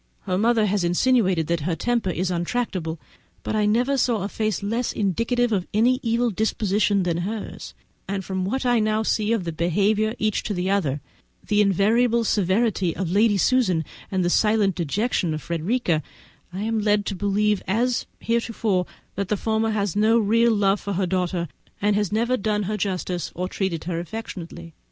Her 0.21 0.35
mother 0.35 0.65
has 0.65 0.83
insinuated 0.83 1.45
that 1.45 1.59
her 1.59 1.75
temper 1.75 2.09
is 2.09 2.31
intractable, 2.31 2.99
but 3.43 3.55
I 3.55 3.67
never 3.67 3.99
saw 3.99 4.23
a 4.23 4.29
face 4.29 4.63
less 4.63 4.91
indicative 4.91 5.51
of 5.51 5.67
any 5.75 5.99
evil 6.01 6.31
disposition 6.31 7.03
than 7.03 7.17
hers; 7.17 7.75
and 8.07 8.25
from 8.25 8.43
what 8.43 8.65
I 8.65 8.81
can 8.81 9.03
see 9.03 9.31
of 9.31 9.43
the 9.43 9.51
behaviour 9.51 10.09
of 10.09 10.15
each 10.17 10.41
to 10.45 10.55
the 10.55 10.71
other, 10.71 11.01
the 11.47 11.61
invariable 11.61 12.23
severity 12.23 12.95
of 12.95 13.11
Lady 13.11 13.37
Susan 13.37 13.85
and 14.09 14.25
the 14.25 14.31
silent 14.31 14.73
dejection 14.73 15.35
of 15.35 15.43
Frederica, 15.43 16.01
I 16.51 16.63
am 16.63 16.79
led 16.79 17.05
to 17.05 17.15
believe 17.15 17.61
as 17.67 18.07
heretofore 18.21 18.87
that 19.13 19.27
the 19.27 19.37
former 19.37 19.69
has 19.69 19.95
no 19.95 20.17
real 20.17 20.51
love 20.55 20.79
for 20.81 20.93
her 20.93 21.05
daughter, 21.05 21.47
and 21.79 21.95
has 21.95 22.11
never 22.11 22.37
done 22.37 22.63
her 22.63 22.75
justice 22.75 23.31
or 23.35 23.47
treated 23.47 23.83
her 23.83 23.99
affectionately. 23.99 24.73